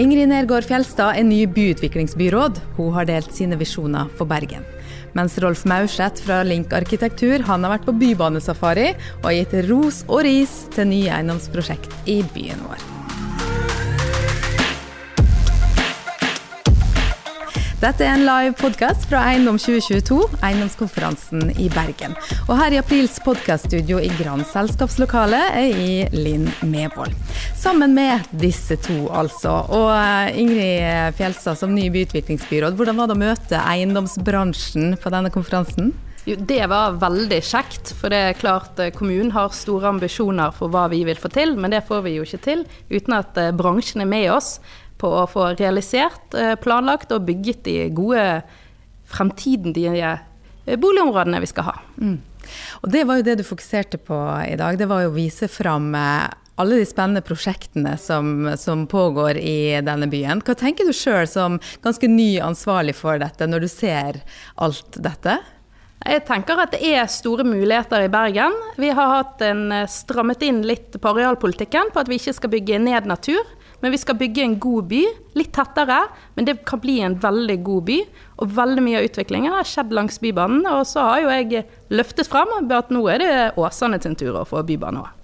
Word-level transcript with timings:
Ingrid 0.00 0.30
Nergård 0.30 0.64
Fjelstad 0.64 1.18
er 1.20 1.26
ny 1.28 1.42
byutviklingsbyråd. 1.52 2.60
Hun 2.78 2.94
har 2.94 3.08
delt 3.10 3.34
sine 3.36 3.58
visjoner 3.60 4.08
for 4.16 4.28
Bergen. 4.30 4.64
Mens 5.12 5.34
Rolf 5.42 5.66
Maurseth 5.68 6.24
fra 6.24 6.38
Link 6.46 6.72
arkitektur 6.72 7.44
han 7.44 7.66
har 7.66 7.74
vært 7.74 7.88
på 7.88 7.96
bybanesafari 8.00 8.94
og 9.20 9.28
gitt 9.34 9.58
ros 9.68 10.04
og 10.08 10.24
ris 10.28 10.62
til 10.76 10.88
nye 10.94 11.12
eiendomsprosjekt 11.18 12.08
i 12.08 12.22
byen 12.32 12.64
vår. 12.70 12.99
Dette 17.80 18.04
er 18.04 18.10
en 18.12 18.26
live 18.26 18.52
podkast 18.60 19.06
fra 19.08 19.22
Eiendom 19.30 19.56
2022, 19.56 20.18
eiendomskonferansen 20.44 21.46
i 21.56 21.70
Bergen. 21.72 22.12
Og 22.42 22.58
her 22.58 22.74
i 22.76 22.80
aprils 22.82 23.14
podkaststudio 23.24 23.96
i 24.04 24.10
Grand 24.18 24.44
selskapslokale 24.44 25.38
er 25.56 25.80
i 25.80 25.94
Linn 26.12 26.44
Mevold. 26.68 27.16
Sammen 27.56 27.96
med 27.96 28.28
disse 28.42 28.76
to, 28.84 28.98
altså. 29.08 29.54
Og 29.72 29.88
eh, 29.94 30.42
Ingrid 30.42 31.16
Fjelstad 31.16 31.56
som 31.56 31.72
ny 31.72 31.86
byutviklingsbyråd, 31.94 32.76
hvordan 32.76 33.00
var 33.00 33.08
det 33.08 33.16
å 33.16 33.22
møte 33.22 33.62
eiendomsbransjen 33.64 34.98
på 35.00 35.14
denne 35.16 35.32
konferansen? 35.32 35.94
Jo, 36.28 36.36
det 36.36 36.60
var 36.68 37.00
veldig 37.00 37.40
kjekt, 37.40 37.94
for 37.96 38.12
det 38.12 38.20
er 38.26 38.36
klart 38.36 38.76
eh, 38.76 38.92
kommunen 38.92 39.32
har 39.32 39.56
store 39.56 39.88
ambisjoner 39.94 40.52
for 40.52 40.68
hva 40.68 40.84
vi 40.92 41.00
vil 41.08 41.16
få 41.16 41.32
til, 41.32 41.56
men 41.56 41.72
det 41.72 41.86
får 41.88 42.04
vi 42.04 42.18
jo 42.18 42.28
ikke 42.28 42.44
til 42.44 42.68
uten 42.92 43.16
at 43.22 43.40
eh, 43.40 43.54
bransjen 43.56 44.04
er 44.04 44.12
med 44.12 44.28
oss 44.36 44.58
på 45.00 45.10
å 45.20 45.26
få 45.30 45.52
realisert, 45.58 46.34
eh, 46.36 46.56
planlagt 46.60 47.12
og 47.16 47.24
bygget 47.28 47.64
de 47.66 47.76
gode 47.96 48.24
fremtidige 49.10 50.18
eh, 50.66 50.76
boligområdene 50.76 51.40
vi 51.42 51.48
skal 51.50 51.70
ha. 51.70 51.78
Mm. 51.98 52.18
Og 52.82 52.92
Det 52.92 53.06
var 53.06 53.20
jo 53.20 53.26
det 53.26 53.38
du 53.40 53.46
fokuserte 53.46 54.00
på 54.02 54.18
i 54.46 54.56
dag. 54.60 54.78
Det 54.78 54.88
var 54.90 55.04
jo 55.04 55.12
å 55.12 55.16
vise 55.16 55.48
fram 55.50 55.94
eh, 55.94 56.28
alle 56.60 56.80
de 56.80 56.88
spennende 56.88 57.24
prosjektene 57.24 57.94
som, 58.00 58.50
som 58.60 58.84
pågår 58.90 59.38
i 59.40 59.80
denne 59.84 60.10
byen. 60.12 60.42
Hva 60.44 60.56
tenker 60.58 60.88
du 60.88 60.92
sjøl 60.96 61.24
som 61.28 61.56
ganske 61.84 62.10
ny 62.10 62.34
ansvarlig 62.44 62.98
for 62.98 63.20
dette, 63.22 63.48
når 63.48 63.64
du 63.64 63.70
ser 63.72 64.20
alt 64.60 65.00
dette? 65.00 65.38
Jeg 66.00 66.24
tenker 66.24 66.60
at 66.62 66.72
det 66.72 66.80
er 66.96 67.08
store 67.12 67.44
muligheter 67.44 68.06
i 68.06 68.12
Bergen. 68.12 68.54
Vi 68.80 68.88
har 68.96 69.10
hatt 69.18 69.42
en, 69.44 69.66
strammet 69.88 70.40
inn 70.44 70.62
litt 70.64 70.96
på 70.96 71.12
arealpolitikken, 71.12 71.92
på 71.92 72.00
at 72.00 72.08
vi 72.08 72.16
ikke 72.20 72.36
skal 72.38 72.52
bygge 72.54 72.80
ned 72.80 73.08
natur. 73.08 73.44
Men 73.80 73.94
vi 73.94 74.00
skal 74.00 74.18
bygge 74.20 74.42
en 74.44 74.58
god 74.60 74.88
by, 74.90 75.04
litt 75.38 75.52
tettere, 75.56 76.02
men 76.36 76.48
det 76.48 76.58
kan 76.68 76.82
bli 76.82 76.98
en 77.04 77.16
veldig 77.20 77.56
god 77.64 77.86
by. 77.88 77.96
Og 78.42 78.52
veldig 78.58 78.84
mye 78.84 78.98
av 79.00 79.06
utviklingen 79.08 79.54
har 79.56 79.68
skjedd 79.68 79.94
langs 79.96 80.20
Bybanen. 80.20 80.66
Og 80.68 80.84
så 80.88 81.04
har 81.06 81.22
jo 81.22 81.32
jeg 81.32 81.64
løftet 81.92 82.28
frem 82.28 82.52
at 82.60 82.92
nå 82.92 83.06
er 83.12 83.22
det 83.22 83.32
Åsane 83.60 84.00
sin 84.02 84.18
tur 84.20 84.36
å 84.42 84.44
få 84.48 84.62
bybane 84.68 85.00
òg. 85.00 85.16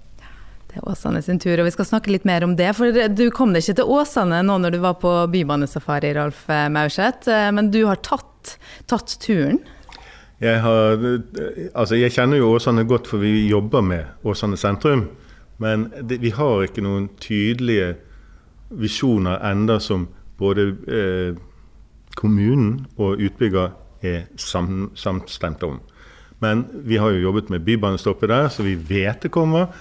Det 0.67 0.81
er 0.81 0.89
Åsane 0.89 1.21
sin 1.23 1.39
tur, 1.39 1.55
og 1.59 1.67
vi 1.69 1.73
skal 1.75 1.87
snakke 1.87 2.11
litt 2.11 2.25
mer 2.27 2.43
om 2.43 2.57
det. 2.57 2.71
For 2.77 2.91
du 3.13 3.27
kom 3.35 3.53
deg 3.53 3.63
ikke 3.63 3.79
til 3.79 3.93
Åsane 3.97 4.41
nå 4.45 4.57
når 4.63 4.75
du 4.75 4.81
var 4.83 4.97
på 5.01 5.13
bybanesafari, 5.31 6.11
Rolf 6.17 6.47
Maurseth. 6.49 7.29
Men 7.53 7.71
du 7.73 7.83
har 7.87 8.01
tatt, 8.05 8.57
tatt 8.89 9.19
turen? 9.23 9.61
Jeg, 10.41 10.59
har, 10.61 10.99
altså 11.73 11.97
jeg 11.97 12.13
kjenner 12.13 12.41
jo 12.41 12.51
Åsane 12.57 12.85
godt, 12.89 13.07
for 13.09 13.21
vi 13.21 13.47
jobber 13.47 13.85
med 13.85 14.27
Åsane 14.27 14.57
sentrum. 14.59 15.07
Men 15.61 15.87
det, 16.01 16.19
vi 16.21 16.33
har 16.35 16.67
ikke 16.67 16.83
noen 16.85 17.07
tydelige 17.21 17.95
visjoner 18.69 19.39
enda 19.51 19.79
som 19.79 20.07
både 20.37 20.69
eh, 20.87 21.37
kommunen 22.15 22.87
og 22.97 23.21
utbygger 23.21 23.71
er 24.05 24.25
sam, 24.37 24.91
samstemt 24.95 25.63
om. 25.63 25.79
Men 26.39 26.65
vi 26.85 26.97
har 27.01 27.09
jo 27.13 27.29
jobbet 27.29 27.49
med 27.49 27.65
bybanestoppet 27.65 28.29
der, 28.29 28.49
så 28.49 28.63
vi 28.63 28.75
vet 28.75 29.23
det 29.23 29.31
kommer. 29.31 29.71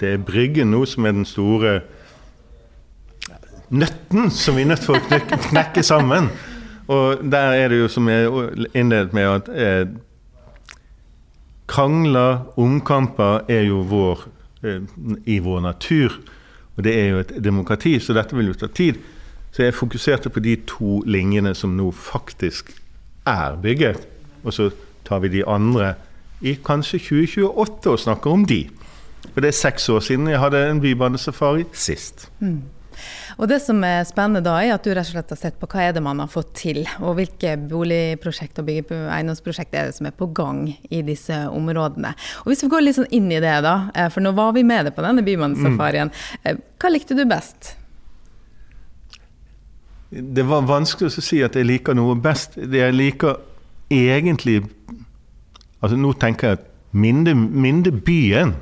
Det 0.00 0.12
er 0.12 0.24
Bryggen 0.24 0.70
nå 0.74 0.84
som 0.88 1.06
er 1.06 1.16
den 1.16 1.28
store 1.28 1.78
nøtten 3.74 4.30
som 4.30 4.56
vi 4.56 4.64
er 4.64 4.72
nødt 4.74 4.84
til 4.84 4.96
å 4.96 5.02
knekke, 5.06 5.38
knekke 5.48 5.84
sammen. 5.86 6.28
Og 6.92 7.22
der 7.32 7.56
er 7.56 7.72
det 7.72 7.80
jo, 7.80 7.88
som 7.88 8.08
jeg 8.12 8.28
innledet 8.76 9.14
med, 9.16 9.24
at 9.24 9.48
eh, 9.48 9.86
krangler, 11.70 12.44
omkamper, 12.60 13.46
er 13.48 13.64
jo 13.70 13.80
vår, 13.88 14.26
eh, 14.64 14.82
i 15.24 15.38
vår 15.40 15.64
natur. 15.64 16.18
Og 16.76 16.84
det 16.84 16.94
er 16.98 17.08
jo 17.12 17.18
et 17.22 17.34
demokrati, 17.44 17.98
så 18.00 18.16
dette 18.16 18.36
vil 18.36 18.50
jo 18.50 18.56
ta 18.58 18.66
tid. 18.66 18.98
Så 19.54 19.62
jeg 19.62 19.74
fokuserte 19.74 20.30
på 20.34 20.42
de 20.42 20.56
to 20.66 21.00
linjene 21.06 21.54
som 21.54 21.76
nå 21.78 21.90
faktisk 21.94 22.72
er 23.30 23.54
bygget. 23.62 24.00
Og 24.42 24.52
så 24.52 24.70
tar 25.06 25.22
vi 25.22 25.28
de 25.28 25.44
andre 25.46 25.94
i 26.42 26.56
kanskje 26.64 26.98
2028 26.98 27.92
og 27.92 27.98
snakker 27.98 28.30
om 28.30 28.44
de. 28.44 28.64
For 29.32 29.40
det 29.40 29.52
er 29.52 29.58
seks 29.58 29.88
år 29.88 30.02
siden 30.04 30.28
jeg 30.28 30.40
hadde 30.42 30.64
en 30.70 30.80
bybanesafari 30.82 31.64
sist. 31.72 32.28
Mm. 32.40 32.62
Og 33.38 33.48
Det 33.50 33.60
som 33.62 33.82
er 33.86 34.04
spennende 34.08 34.44
da, 34.44 34.56
er 34.62 34.74
at 34.76 34.84
du 34.84 34.92
rett 34.92 35.08
og 35.08 35.14
slett 35.16 35.32
har 35.34 35.40
sett 35.40 35.60
på 35.60 35.68
hva 35.70 35.86
er 35.88 35.94
det 35.96 36.02
man 36.04 36.22
har 36.22 36.30
fått 36.30 36.52
til, 36.60 36.82
og 37.00 37.18
hvilke 37.18 37.56
boligprosjekt 37.70 38.60
og 38.62 38.70
eiendomsprosjekt 38.70 39.74
er 39.74 39.90
det 39.90 39.98
som 39.98 40.08
er 40.10 40.16
på 40.16 40.30
gang 40.36 40.66
i 40.90 41.02
disse 41.06 41.44
områdene. 41.50 42.14
Og 42.44 42.52
Hvis 42.52 42.64
vi 42.64 42.72
går 42.72 42.84
litt 42.86 42.98
sånn 42.98 43.10
inn 43.14 43.30
i 43.32 43.40
det, 43.42 43.56
da, 43.66 43.90
eh, 43.94 44.10
for 44.12 44.24
nå 44.24 44.34
var 44.36 44.52
vi 44.56 44.66
med 44.66 44.86
det 44.86 44.94
på 44.96 45.04
denne 45.04 45.24
bymannssafarien. 45.26 46.12
Mm. 46.44 46.62
Hva 46.80 46.92
likte 46.92 47.16
du 47.16 47.24
best? 47.28 47.74
Det 50.14 50.44
var 50.46 50.62
vanskelig 50.68 51.10
å 51.10 51.22
si 51.24 51.40
at 51.42 51.56
jeg 51.58 51.66
liker 51.66 51.96
noe 51.96 52.14
best. 52.14 52.54
Det 52.54 52.78
jeg 52.78 52.94
liker 52.94 53.40
egentlig 53.90 54.62
Altså 55.84 55.98
Nå 56.00 56.14
tenker 56.16 56.48
jeg 56.48 56.58
at 56.58 56.68
mindre, 56.96 57.34
Minde 57.34 57.90
byen 57.92 58.54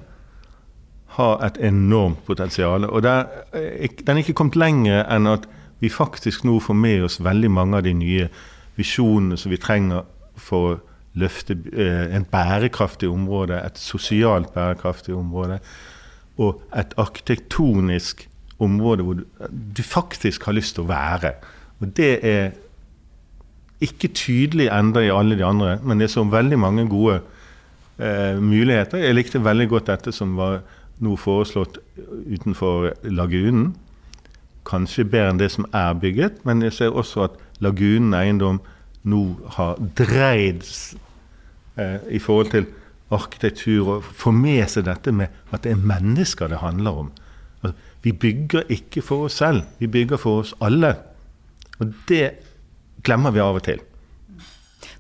har 1.17 1.43
et 1.45 1.59
enormt 1.61 2.25
potensial. 2.27 2.85
Og 2.89 3.03
der, 3.03 3.27
eh, 3.53 3.89
den 4.07 4.17
er 4.17 4.23
ikke 4.23 4.39
kommet 4.39 4.57
lenger 4.57 5.05
enn 5.11 5.27
at 5.27 5.47
vi 5.81 5.89
faktisk 5.89 6.45
nå 6.45 6.59
får 6.61 6.75
med 6.75 7.05
oss 7.05 7.21
veldig 7.21 7.51
mange 7.51 7.77
av 7.77 7.83
de 7.83 7.93
nye 7.95 8.29
visjonene 8.77 9.37
som 9.37 9.51
vi 9.51 9.61
trenger 9.61 10.05
for 10.37 10.73
å 10.73 10.81
løfte 11.19 11.57
eh, 11.73 12.17
en 12.17 12.25
bærekraftig 12.25 13.11
område, 13.11 13.59
et 13.61 13.79
sosialt 13.79 14.55
bærekraftig 14.55 15.15
område, 15.15 15.59
og 16.41 16.63
et 16.77 16.95
arkitektonisk 16.97 18.29
område 18.63 19.05
hvor 19.05 19.21
du 19.51 19.83
faktisk 19.83 20.47
har 20.49 20.57
lyst 20.57 20.79
til 20.79 20.87
å 20.87 20.93
være. 20.93 21.35
Og 21.83 21.93
det 21.97 22.13
er 22.25 22.53
ikke 23.83 24.13
tydelig 24.15 24.71
enda 24.73 25.03
i 25.03 25.11
alle 25.13 25.37
de 25.37 25.45
andre, 25.45 25.77
men 25.83 25.99
det 25.99 26.09
er 26.09 26.15
så 26.15 26.25
veldig 26.25 26.59
mange 26.63 26.87
gode 26.89 27.19
eh, 27.99 28.39
muligheter. 28.39 29.03
Jeg 29.03 29.19
likte 29.19 29.43
veldig 29.43 29.69
godt 29.69 29.91
dette 29.91 30.15
som 30.15 30.37
var 30.39 30.63
nå 31.03 31.17
foreslått 31.19 31.79
utenfor 32.31 32.93
lagunen. 33.11 33.73
Kanskje 34.69 35.05
bedre 35.05 35.33
enn 35.33 35.41
det 35.41 35.51
som 35.55 35.67
er 35.75 35.97
bygget, 35.99 36.45
men 36.47 36.63
jeg 36.63 36.77
ser 36.77 36.99
også 36.99 37.27
at 37.27 37.41
Lagunen 37.63 38.15
eiendom 38.19 38.59
nå 39.07 39.21
har 39.57 39.79
dreid 39.99 40.65
eh, 41.79 41.99
i 42.11 42.19
forhold 42.23 42.51
til 42.55 42.67
arkitektur 43.13 43.91
og 43.97 44.07
får 44.07 44.35
med 44.35 44.65
seg 44.71 44.87
dette 44.89 45.15
med 45.15 45.31
at 45.55 45.63
det 45.63 45.75
er 45.75 45.87
mennesker 45.93 46.51
det 46.51 46.63
handler 46.63 47.05
om. 47.05 47.11
Altså, 47.63 47.77
vi 48.03 48.15
bygger 48.25 48.71
ikke 48.73 49.03
for 49.05 49.29
oss 49.29 49.39
selv, 49.43 49.67
vi 49.79 49.91
bygger 49.91 50.19
for 50.19 50.43
oss 50.43 50.55
alle. 50.63 50.95
Og 51.79 51.93
det 52.09 52.25
glemmer 53.07 53.35
vi 53.35 53.43
av 53.43 53.59
og 53.59 53.67
til. 53.67 53.83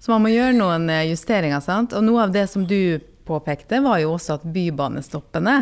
Så 0.02 0.10
man 0.10 0.24
må 0.24 0.32
gjøre 0.34 0.54
noen 0.58 0.88
eh, 0.90 1.08
justeringer, 1.10 1.62
sant? 1.62 1.94
Og 1.94 2.02
noe 2.06 2.26
av 2.26 2.34
det 2.34 2.48
som 2.50 2.66
du 2.66 2.98
påpekte, 3.32 3.80
var 3.84 3.98
jo 4.02 4.14
også 4.14 4.38
at 4.38 4.48
bybanestoppene 4.54 5.58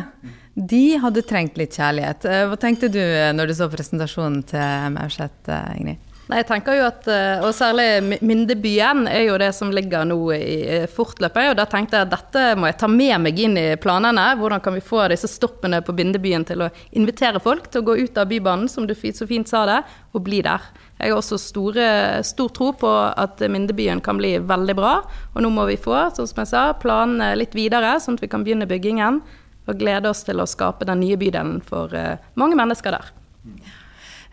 de 0.54 0.84
hadde 1.00 1.22
trengt 1.24 1.58
litt 1.60 1.76
kjærlighet. 1.78 2.26
Eh, 2.26 2.44
hva 2.50 2.58
tenkte 2.60 2.90
du 2.92 3.00
eh, 3.00 3.30
når 3.36 3.50
du 3.50 3.56
så 3.56 3.70
presentasjonen 3.70 4.42
til 4.50 4.94
Maurseth, 4.96 5.48
eh, 5.48 5.74
Ingrid? 5.78 6.06
Nei, 6.30 6.44
jeg 6.44 6.46
tenker 6.46 6.76
jo 6.78 6.84
at, 6.86 7.06
Og 7.42 7.50
særlig 7.56 8.20
Mindebyen 8.22 9.08
er 9.10 9.24
jo 9.24 9.38
det 9.40 9.48
som 9.56 9.72
ligger 9.74 10.04
nå 10.06 10.18
i 10.36 10.84
fortløpet. 10.90 11.48
og 11.50 11.56
Da 11.58 11.66
tenkte 11.66 11.98
jeg 11.98 12.06
at 12.06 12.12
dette 12.12 12.44
må 12.54 12.68
jeg 12.68 12.76
ta 12.78 12.86
med 12.90 13.16
meg 13.24 13.40
inn 13.42 13.58
i 13.58 13.64
planene. 13.80 14.28
Hvordan 14.38 14.62
kan 14.62 14.76
vi 14.76 14.84
få 14.84 15.08
disse 15.10 15.26
stoppene 15.26 15.80
på 15.82 15.94
Bindebyen 15.98 16.46
til 16.46 16.62
å 16.62 16.70
invitere 16.94 17.42
folk 17.42 17.66
til 17.66 17.82
å 17.82 17.88
gå 17.88 17.98
ut 18.04 18.22
av 18.22 18.30
Bybanen, 18.30 18.70
som 18.70 18.86
du 18.86 18.94
så 18.94 19.26
fint 19.26 19.50
sa 19.50 19.64
det, 19.66 19.80
og 20.14 20.22
bli 20.22 20.38
der. 20.46 20.62
Jeg 21.00 21.10
har 21.10 21.18
også 21.18 21.40
store, 21.40 21.88
stor 22.22 22.54
tro 22.54 22.70
på 22.78 22.94
at 23.10 23.42
Mindebyen 23.42 24.02
kan 24.04 24.20
bli 24.20 24.36
veldig 24.38 24.78
bra. 24.78 24.94
Og 25.34 25.42
nå 25.42 25.50
må 25.50 25.66
vi 25.66 25.80
få, 25.80 25.98
som 26.14 26.44
jeg 26.44 26.52
sa, 26.52 26.68
planene 26.78 27.32
litt 27.40 27.58
videre, 27.58 27.96
sånn 27.98 28.20
at 28.20 28.22
vi 28.22 28.30
kan 28.30 28.46
begynne 28.46 28.70
byggingen. 28.70 29.22
Og 29.66 29.82
glede 29.82 30.14
oss 30.14 30.22
til 30.26 30.38
å 30.38 30.48
skape 30.48 30.86
den 30.86 31.02
nye 31.02 31.18
bydelen 31.18 31.58
for 31.66 31.90
uh, 31.90 32.20
mange 32.38 32.58
mennesker 32.58 32.94
der. 32.94 33.14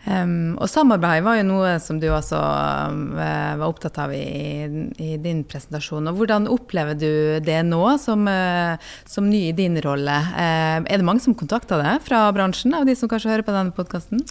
Um, 0.08 0.54
og 0.56 0.70
samarbeid 0.72 1.20
var 1.26 1.36
jo 1.36 1.46
noe 1.50 1.74
som 1.84 1.98
du 2.00 2.06
også 2.08 2.38
um, 2.38 3.00
var 3.18 3.66
opptatt 3.66 3.98
av 4.00 4.14
i, 4.16 4.64
i, 4.96 5.16
din 5.20 5.42
presentasjon. 5.44 6.08
og 6.08 6.20
Hvordan 6.20 6.46
opplever 6.48 6.96
du 6.96 7.10
det 7.44 7.58
nå, 7.68 7.82
som, 8.00 8.24
uh, 8.24 8.78
som 9.08 9.28
ny 9.28 9.48
i 9.50 9.56
din 9.56 9.76
rolle? 9.84 10.16
Uh, 10.32 10.80
er 10.80 10.94
det 10.96 11.04
mange 11.04 11.24
som 11.24 11.36
kontakter 11.36 11.82
deg 11.82 12.00
fra 12.06 12.24
bransjen, 12.32 12.76
av 12.78 12.88
de 12.88 12.96
som 12.96 13.10
kanskje 13.10 13.34
hører 13.34 13.44
på 13.44 13.56
denne 13.56 13.74
podkasten? 13.76 14.24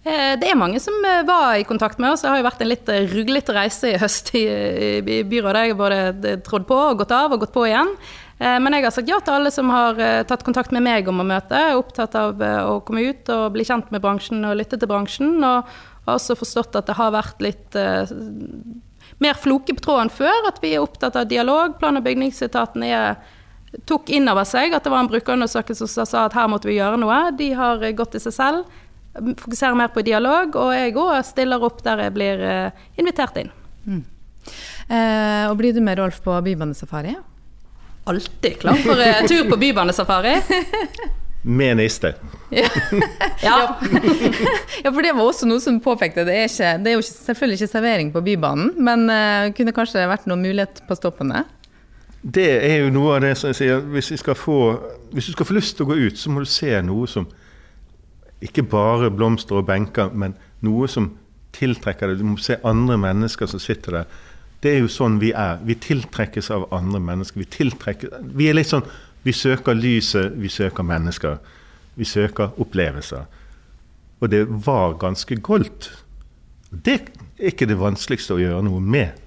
Det 0.00 0.48
er 0.48 0.56
mange 0.56 0.78
som 0.80 0.94
var 1.28 1.58
i 1.60 1.64
kontakt 1.68 1.98
med 2.00 2.14
oss. 2.14 2.22
Det 2.24 2.30
har 2.32 2.38
jo 2.40 2.46
vært 2.46 2.62
en 2.64 2.70
litt 2.70 2.88
ruglete 3.10 3.52
reise 3.52 3.90
i 3.90 3.98
høst 4.00 4.30
i, 4.32 4.46
i 4.96 5.18
byrådet. 5.28 5.66
Jeg 5.66 5.74
har 5.74 5.76
både 5.76 6.32
trådd 6.46 6.64
på 6.70 6.78
og 6.86 7.02
gått 7.02 7.12
av 7.12 7.34
og 7.36 7.42
gått 7.42 7.52
på 7.52 7.66
igjen. 7.68 7.92
Eh, 8.40 8.56
men 8.62 8.72
jeg 8.72 8.86
har 8.86 8.94
sagt 8.94 9.10
ja 9.10 9.18
til 9.20 9.36
alle 9.36 9.52
som 9.52 9.68
har 9.72 9.98
eh, 10.00 10.22
tatt 10.28 10.44
kontakt 10.46 10.72
med 10.72 10.84
meg 10.86 11.08
om 11.12 11.20
å 11.20 11.26
møte. 11.28 11.58
Jeg 11.60 11.74
er 11.74 11.80
opptatt 11.80 12.16
av 12.16 12.40
eh, 12.42 12.60
å 12.64 12.78
komme 12.86 13.04
ut 13.12 13.28
og 13.34 13.50
bli 13.56 13.66
kjent 13.68 13.90
med 13.92 14.00
bransjen 14.00 14.46
og 14.48 14.56
lytte 14.56 14.78
til 14.80 14.88
bransjen. 14.88 15.34
Og 15.44 15.68
har 16.06 16.16
også 16.16 16.38
forstått 16.40 16.78
at 16.80 16.88
det 16.88 16.96
har 16.96 17.12
vært 17.12 17.42
litt 17.44 17.76
mer 19.20 19.36
floke 19.36 19.74
på 19.76 19.84
tråden 19.84 20.08
før. 20.12 20.48
At 20.48 20.62
vi 20.64 20.72
er 20.72 20.80
opptatt 20.80 21.18
av 21.20 21.28
dialog. 21.28 21.76
Plan- 21.82 22.00
og 22.00 22.06
bygningsetaten 22.06 22.86
er, 22.88 23.20
tok 23.86 24.08
inn 24.08 24.30
over 24.32 24.48
seg 24.48 24.72
at 24.72 24.86
det 24.86 24.94
var 24.94 25.04
en 25.04 25.10
brukerundersøkelse 25.12 25.90
som 25.92 26.08
sa 26.08 26.24
at 26.24 26.38
her 26.38 26.48
måtte 26.48 26.70
vi 26.70 26.78
gjøre 26.78 26.96
noe. 27.02 27.26
De 27.36 27.52
har 27.58 27.84
gått 27.98 28.16
i 28.16 28.22
seg 28.24 28.34
selv. 28.38 28.80
Fokuserer 29.12 29.76
mer 29.76 29.92
på 29.92 30.06
dialog. 30.06 30.56
Og 30.56 30.72
jeg 30.72 30.96
òg 30.96 31.18
stiller 31.28 31.68
opp 31.68 31.84
der 31.84 32.06
jeg 32.06 32.16
blir 32.16 32.46
invitert 32.96 33.36
inn. 33.44 33.52
Mm. 33.84 34.00
Eh, 34.88 35.44
og 35.50 35.58
blir 35.60 35.76
du 35.76 35.84
med 35.84 36.00
Rolf 36.00 36.22
på 36.24 36.40
bybanesafari? 36.48 37.18
Alltid 38.10 38.58
klar 38.62 38.78
for 38.82 38.98
uh, 38.98 39.22
tur 39.30 39.48
på 39.50 39.58
bybanesafari. 39.60 40.34
Med 41.42 41.76
niste. 41.76 42.14
ja. 42.50 42.68
ja. 43.42 43.80
ja. 44.84 44.92
for 44.92 45.02
det 45.02 45.12
var 45.14 45.22
også 45.24 45.48
noe 45.48 45.62
som 45.62 45.78
påpekte. 45.80 46.26
Det 46.28 46.34
er, 46.36 46.50
ikke, 46.50 46.72
det 46.82 46.92
er 46.92 46.98
jo 46.98 47.06
selvfølgelig 47.06 47.60
ikke 47.60 47.70
servering 47.70 48.12
på 48.12 48.22
Bybanen, 48.26 48.74
men 48.76 49.06
uh, 49.08 49.48
kunne 49.56 49.74
kanskje 49.76 50.08
vært 50.10 50.28
noen 50.28 50.44
mulighet 50.44 50.82
på 50.88 50.98
stoppene? 50.98 51.46
Det 52.20 52.50
er 52.66 52.82
jo 52.82 52.90
noe 52.92 53.16
av 53.16 53.22
det 53.24 53.32
som 53.40 53.48
jeg 53.48 53.60
sier. 53.62 53.84
Hvis, 53.94 54.12
få, 54.36 54.58
hvis, 55.14 55.30
du 55.30 55.32
skal 55.32 55.48
få 55.48 55.56
lyst 55.56 55.78
til 55.78 55.86
å 55.86 55.92
gå 55.94 55.96
ut, 56.02 56.18
så 56.20 56.32
må 56.32 56.44
du 56.44 56.50
se 56.50 56.74
noe 56.84 57.08
som 57.08 57.30
ikke 58.44 58.64
bare 58.68 59.08
blomster 59.12 59.60
og 59.60 59.68
benker, 59.68 60.12
men 60.12 60.36
noe 60.64 60.88
som 60.88 61.14
tiltrekker 61.56 62.10
deg. 62.10 62.20
Du 62.20 62.28
må 62.28 62.36
se 62.40 62.60
andre 62.66 62.98
mennesker 63.00 63.48
som 63.48 63.62
sitter 63.62 64.02
der 64.02 64.20
det 64.62 64.74
er 64.74 64.82
jo 64.82 64.90
sånn 64.92 65.18
vi 65.20 65.30
er. 65.32 65.60
Vi 65.64 65.76
tiltrekkes 65.80 66.50
av 66.52 66.66
andre 66.74 67.00
mennesker. 67.00 67.40
Vi, 67.40 67.70
vi 68.36 68.50
er 68.50 68.58
litt 68.58 68.70
sånn 68.70 68.84
Vi 69.20 69.34
søker 69.36 69.76
lyset, 69.76 70.32
vi 70.40 70.48
søker 70.48 70.82
mennesker. 70.82 71.34
Vi 71.94 72.06
søker 72.08 72.54
opplevelser. 72.56 73.26
Og 74.20 74.30
det 74.32 74.46
var 74.48 74.94
ganske 75.00 75.36
goldt. 75.36 75.90
Det 76.70 76.94
er 76.94 77.50
ikke 77.50 77.68
det 77.68 77.76
vanskeligste 77.76 78.38
å 78.38 78.40
gjøre 78.40 78.62
noe 78.64 78.80
med. 78.80 79.18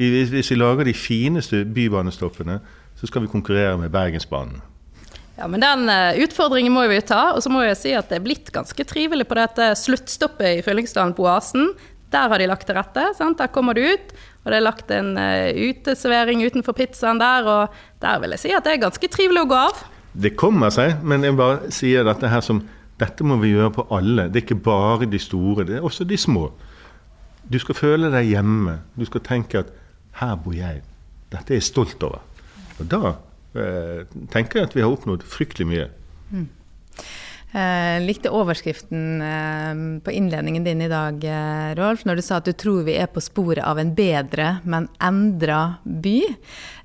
Hvis 0.00 0.48
vi 0.52 0.56
lager 0.56 0.88
de 0.88 0.96
fineste 0.96 1.66
bybanestoppene, 1.68 2.60
så 2.96 3.08
skal 3.08 3.26
vi 3.26 3.32
konkurrere 3.32 3.76
med 3.76 3.92
Bergensbanen. 3.92 4.62
Ja, 5.40 5.46
men 5.48 5.62
Den 5.62 5.88
uh, 5.88 6.16
utfordringen 6.20 6.72
må 6.72 6.84
vi 6.90 7.00
ta. 7.00 7.30
Og 7.32 7.44
så 7.44 7.52
må 7.52 7.62
jeg 7.64 7.78
si 7.80 7.94
at 7.96 8.10
det 8.12 8.18
er 8.20 8.24
blitt 8.24 8.52
ganske 8.52 8.84
trivelig 8.84 9.24
på 9.28 9.38
dette 9.38 9.72
sluttstoppet 9.80 10.58
i 10.58 10.64
Fyllingsdalen 10.64 11.16
på 11.16 11.24
Oasen. 11.24 11.72
Der 12.10 12.32
har 12.32 12.42
de 12.42 12.48
lagt 12.50 12.66
til 12.66 12.76
rette. 12.78 13.04
Sant? 13.18 13.38
Der 13.38 13.52
kommer 13.54 13.76
du 13.78 13.84
ut, 13.86 14.12
og 14.42 14.50
det 14.50 14.58
er 14.58 14.66
lagt 14.66 14.90
en 14.94 15.14
uh, 15.14 15.50
uteservering 15.54 16.42
utenfor 16.42 16.74
pizzaen 16.76 17.20
der. 17.22 17.46
Og 17.46 17.80
der 18.02 18.20
vil 18.22 18.34
jeg 18.34 18.44
si 18.44 18.52
at 18.56 18.66
det 18.66 18.74
er 18.74 18.84
ganske 18.88 19.10
trivelig 19.12 19.44
å 19.44 19.50
gå 19.50 19.60
av. 19.68 19.84
Det 20.12 20.34
kommer 20.38 20.74
seg, 20.74 20.98
men 21.06 21.22
jeg 21.22 21.38
bare 21.38 21.70
sier 21.74 22.06
dette 22.06 22.30
her 22.30 22.42
som 22.42 22.64
dette 23.00 23.24
må 23.24 23.38
vi 23.40 23.54
gjøre 23.54 23.72
på 23.78 23.86
alle. 23.96 24.28
Det 24.28 24.42
er 24.42 24.46
ikke 24.48 24.62
bare 24.66 25.08
de 25.08 25.20
store, 25.22 25.64
det 25.68 25.78
er 25.78 25.86
også 25.86 26.04
de 26.04 26.18
små. 26.20 26.50
Du 27.50 27.58
skal 27.62 27.78
føle 27.78 28.10
deg 28.12 28.28
hjemme. 28.28 28.80
Du 28.98 29.06
skal 29.08 29.24
tenke 29.24 29.62
at 29.64 29.70
'her 30.20 30.34
bor 30.36 30.52
jeg'. 30.52 30.82
Dette 31.32 31.54
er 31.54 31.56
jeg 31.56 31.62
stolt 31.62 32.02
over. 32.02 32.20
Og 32.78 32.90
da 32.90 33.14
eh, 33.54 34.04
tenker 34.30 34.60
jeg 34.60 34.68
at 34.68 34.76
vi 34.76 34.80
har 34.80 34.90
oppnådd 34.90 35.22
fryktelig 35.22 35.66
mye. 35.66 35.86
Mm. 36.30 36.48
Eh, 37.52 38.00
likte 38.06 38.30
overskriften 38.30 39.22
eh, 39.22 40.02
på 40.04 40.10
innledningen 40.10 40.64
din 40.64 40.82
i 40.82 40.88
dag, 40.88 41.24
eh, 41.24 41.74
Rolf, 41.74 42.04
når 42.04 42.20
du 42.20 42.22
sa 42.22 42.38
at 42.38 42.46
du 42.46 42.52
tror 42.54 42.84
vi 42.86 42.94
er 42.94 43.10
på 43.10 43.22
sporet 43.24 43.64
av 43.66 43.80
en 43.82 43.90
bedre, 43.94 44.60
men 44.62 44.86
endra 45.02 45.80
by. 45.82 46.18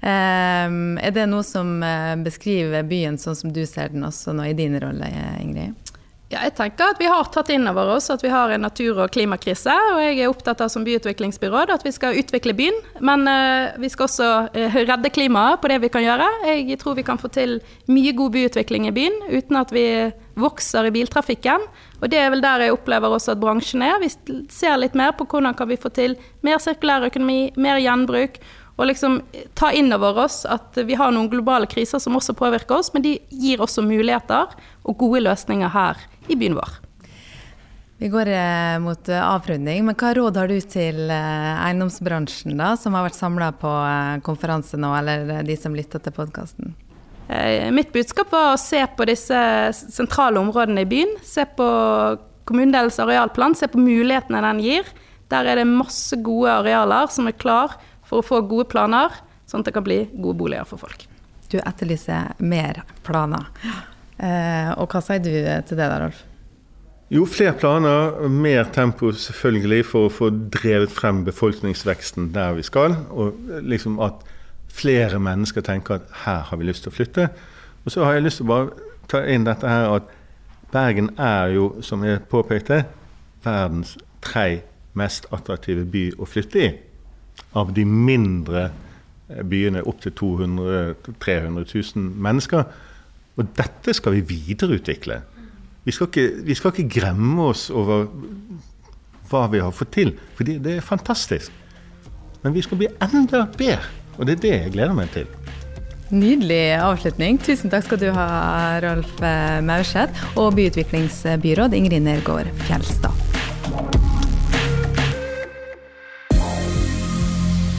Eh, 0.02 0.74
er 1.06 1.14
det 1.14 1.28
noe 1.30 1.46
som 1.46 1.78
eh, 1.86 2.16
beskriver 2.26 2.88
byen 2.90 3.22
sånn 3.22 3.38
som 3.38 3.54
du 3.54 3.62
ser 3.70 3.94
den 3.94 4.10
også 4.10 4.34
nå 4.34 4.50
i 4.50 4.58
din 4.58 4.80
rolle, 4.82 5.12
Ingrid? 5.38 5.86
Ja, 6.34 6.42
jeg 6.42 6.56
tenker 6.58 6.90
at 6.90 6.98
Vi 7.00 7.06
har 7.06 7.28
tatt 7.30 7.52
inn 7.54 7.68
over 7.70 7.92
oss 7.96 8.10
at 8.10 8.24
vi 8.26 8.32
har 8.34 8.50
en 8.50 8.66
natur- 8.66 8.98
og 9.04 9.12
klimakrise. 9.14 9.70
og 9.94 10.02
Jeg 10.02 10.24
er 10.24 10.32
opptatt 10.32 10.64
av 10.66 10.72
som 10.74 10.84
byutviklingsbyråd 10.84 11.70
at 11.70 11.86
vi 11.86 11.94
skal 11.94 12.18
utvikle 12.18 12.56
byen. 12.58 12.80
Men 13.00 13.28
uh, 13.30 13.78
vi 13.78 13.92
skal 13.94 14.10
også 14.10 14.30
uh, 14.50 14.78
redde 14.90 15.14
klimaet 15.14 15.62
på 15.62 15.70
det 15.70 15.78
vi 15.86 15.92
kan 15.94 16.02
gjøre. 16.02 16.28
Jeg 16.50 16.80
tror 16.82 16.98
vi 16.98 17.06
kan 17.06 17.22
få 17.22 17.30
til 17.30 17.60
mye 17.88 18.16
god 18.18 18.34
byutvikling 18.34 18.90
i 18.90 18.96
byen 18.96 19.22
uten 19.30 19.62
at 19.62 19.72
vi 19.76 19.86
vokser 20.40 20.88
i 20.88 20.94
biltrafikken. 20.96 21.66
Og 22.02 22.10
Det 22.12 22.20
er 22.20 22.30
vel 22.34 22.44
der 22.44 22.66
jeg 22.66 22.76
opplever 22.76 23.16
også 23.16 23.34
at 23.34 23.42
bransjen 23.42 23.84
er. 23.86 23.98
Vi 24.04 24.12
ser 24.52 24.78
litt 24.78 24.96
mer 24.96 25.16
på 25.16 25.28
hvordan 25.28 25.56
kan 25.58 25.70
vi 25.72 25.80
få 25.80 25.92
til 25.96 26.18
mer 26.46 26.62
sirkulær 26.64 27.08
økonomi, 27.10 27.54
mer 27.56 27.82
gjenbruk 27.82 28.40
og 28.76 28.90
liksom 28.90 29.22
ta 29.56 29.72
inn 29.72 29.94
over 29.96 30.26
oss 30.26 30.44
at 30.46 30.76
vi 30.84 30.98
har 31.00 31.14
noen 31.16 31.30
globale 31.32 31.68
kriser 31.72 32.02
som 32.04 32.18
også 32.20 32.36
påvirker 32.36 32.76
oss, 32.76 32.92
men 32.94 33.06
de 33.06 33.18
gir 33.32 33.64
også 33.64 33.86
muligheter 33.86 34.52
og 34.84 34.98
gode 35.00 35.24
løsninger 35.24 35.72
her 35.72 36.02
i 36.28 36.36
byen 36.36 36.58
vår. 36.60 36.82
Vi 37.98 38.10
går 38.12 38.28
eh, 38.28 38.78
mot 38.84 39.10
eh, 39.10 39.24
avrunding, 39.24 39.86
men 39.88 39.96
hva 39.96 40.12
råd 40.18 40.36
har 40.36 40.52
du 40.52 40.58
til 40.68 41.06
eh, 41.08 41.52
eiendomsbransjen, 41.64 42.58
da, 42.60 42.74
som 42.76 42.98
har 42.98 43.06
vært 43.08 43.16
samla 43.16 43.54
på 43.56 43.72
konferanse 44.28 44.76
nå, 44.76 44.92
eller 45.00 45.48
de 45.48 45.56
som 45.56 45.78
lytter 45.78 46.04
til 46.04 46.16
podkasten? 46.18 46.76
Mitt 47.74 47.90
budskap 47.94 48.30
var 48.30 48.52
å 48.54 48.62
se 48.62 48.84
på 48.98 49.08
disse 49.10 49.38
sentrale 49.74 50.38
områdene 50.38 50.84
i 50.84 50.90
byen. 50.90 51.16
Se 51.26 51.46
på 51.58 51.66
kommunedelens 52.46 53.00
arealplan, 53.02 53.56
se 53.58 53.70
på 53.72 53.82
mulighetene 53.82 54.44
den 54.46 54.62
gir. 54.62 54.92
Der 55.34 55.50
er 55.50 55.60
det 55.60 55.66
masse 55.70 56.18
gode 56.22 56.54
arealer 56.62 57.10
som 57.14 57.28
er 57.30 57.38
klar 57.38 57.74
for 58.06 58.22
å 58.22 58.26
få 58.26 58.44
gode 58.46 58.70
planer, 58.70 59.14
sånn 59.50 59.64
at 59.64 59.72
det 59.72 59.76
kan 59.76 59.86
bli 59.86 60.04
gode 60.14 60.38
boliger 60.44 60.70
for 60.70 60.86
folk. 60.86 61.08
Du 61.50 61.58
etterlyser 61.62 62.36
mer 62.46 62.84
planer. 63.06 63.50
Eh, 64.18 64.72
og 64.78 64.94
hva 64.94 65.02
sier 65.04 65.22
du 65.24 65.32
til 65.34 65.78
det, 65.78 65.90
da, 65.90 66.00
Rolf? 66.06 66.22
Jo, 67.14 67.26
flere 67.30 67.54
planer, 67.58 68.16
mer 68.34 68.66
tempo 68.74 69.12
selvfølgelig 69.14 69.84
for 69.86 70.08
å 70.08 70.14
få 70.14 70.32
drevet 70.54 70.94
frem 70.94 71.22
befolkningsveksten 71.28 72.32
der 72.34 72.56
vi 72.58 72.66
skal. 72.66 72.98
Og 73.14 73.38
liksom 73.62 74.00
at 74.02 74.24
flere 74.76 75.20
mennesker 75.20 75.64
tenker 75.66 76.00
at 76.00 76.14
her 76.26 76.44
har 76.50 76.60
vi 76.60 76.68
lyst 76.68 76.86
til 76.86 76.92
å 76.92 76.96
flytte. 76.96 77.30
Og 77.86 77.94
så 77.94 78.04
har 78.04 78.18
jeg 78.18 78.26
lyst 78.26 78.42
til 78.42 78.48
å 78.48 78.52
bare 78.52 78.92
ta 79.12 79.22
inn 79.30 79.48
dette 79.48 79.70
her 79.70 79.90
at 79.96 80.14
Bergen 80.74 81.12
er 81.22 81.54
jo, 81.56 81.70
som 81.86 82.04
jeg 82.04 82.26
påpekte, 82.28 82.82
verdens 83.46 83.96
tre 84.26 84.64
mest 84.98 85.28
attraktive 85.36 85.86
by 85.88 86.10
å 86.20 86.28
flytte 86.28 86.64
i 86.64 86.72
av 87.56 87.72
de 87.76 87.86
mindre 87.86 88.70
byene 89.50 89.84
opp 89.88 90.02
til 90.04 90.14
200 90.16 90.96
000-300 91.08 91.66
000 91.96 92.10
mennesker. 92.28 92.66
Og 93.36 93.48
dette 93.58 93.94
skal 93.96 94.16
vi 94.16 94.26
videreutvikle. 94.36 95.20
Vi 95.86 95.94
skal, 95.94 96.10
ikke, 96.10 96.46
vi 96.46 96.56
skal 96.58 96.74
ikke 96.74 97.00
gremme 97.00 97.50
oss 97.52 97.68
over 97.70 98.08
hva 99.30 99.46
vi 99.52 99.62
har 99.62 99.74
fått 99.74 99.94
til, 99.98 100.14
for 100.38 100.48
det 100.48 100.78
er 100.78 100.86
fantastisk. 100.86 101.54
Men 102.44 102.54
vi 102.54 102.64
skal 102.66 102.80
bli 102.80 102.90
enda 103.02 103.46
bedre, 103.58 103.82
og 104.18 104.28
det 104.28 104.38
er 104.38 104.44
det 104.46 104.54
jeg 104.56 104.74
gleder 104.78 104.96
meg 104.98 105.12
til. 105.16 105.28
Nydelig 106.14 106.78
avslutning. 106.78 107.40
Tusen 107.42 107.72
takk 107.74 107.88
skal 107.88 108.02
du 108.02 108.10
ha, 108.14 108.28
Rolf 108.86 109.22
eh, 109.26 109.62
Maurseth, 109.66 110.38
og 110.38 110.54
byutviklingsbyråd 110.60 111.74
Ingrid 111.74 112.06
Nergård 112.06 112.52
Fjelstad. 112.68 113.26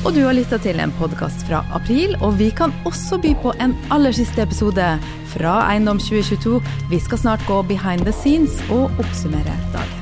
Og 0.07 0.14
du 0.14 0.21
har 0.23 0.37
lytta 0.38 0.59
til 0.62 0.78
en 0.78 0.93
podkast 1.00 1.40
fra 1.49 1.64
april, 1.75 2.14
og 2.23 2.37
vi 2.38 2.52
kan 2.55 2.75
også 2.87 3.19
by 3.23 3.33
på 3.43 3.55
en 3.62 3.75
aller 3.90 4.14
siste 4.14 4.43
episode 4.45 4.87
fra 5.33 5.59
Eiendom 5.73 5.99
2022. 5.99 6.61
Vi 6.95 7.02
skal 7.02 7.25
snart 7.25 7.47
gå 7.50 7.62
behind 7.66 8.07
the 8.07 8.14
scenes 8.14 8.61
og 8.71 8.90
oppsummere 9.02 9.59
dagen. 9.75 9.96